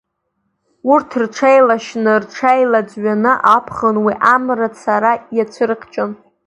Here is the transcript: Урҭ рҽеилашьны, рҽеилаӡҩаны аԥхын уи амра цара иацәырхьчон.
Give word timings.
Урҭ 0.91 1.09
рҽеилашьны, 1.21 2.13
рҽеилаӡҩаны 2.21 3.33
аԥхын 3.55 3.95
уи 4.05 4.13
амра 4.33 4.67
цара 4.79 5.13
иацәырхьчон. 5.37 6.11